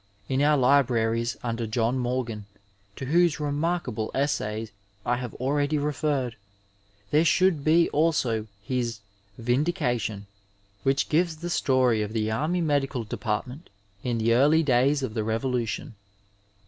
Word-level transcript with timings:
In 0.27 0.41
our 0.41 0.57
libraries 0.57 1.37
under 1.43 1.67
John 1.67 1.99
Morgan, 1.99 2.47
to 2.95 3.05
whose 3.05 3.39
remark 3.39 3.87
able 3.87 4.09
essay 4.15 4.69
I 5.05 5.17
have 5.17 5.35
already 5.35 5.77
referred, 5.77 6.37
there 7.11 7.23
should 7.23 7.63
be 7.63 7.87
ako 7.93 8.47
his 8.63 9.01
Vifidication, 9.39 10.23
which 10.81 11.07
gives 11.07 11.35
the 11.37 11.51
story 11.51 12.01
of 12.01 12.13
the 12.13 12.31
Army 12.31 12.61
Medical 12.61 13.03
Department 13.03 13.69
in 14.03 14.17
the 14.17 14.33
early 14.33 14.63
days 14.63 15.03
of 15.03 15.13
the 15.13 15.23
Revolution. 15.23 15.93